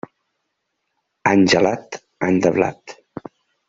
[1.33, 2.01] Any gelat,
[2.31, 2.99] any de blat.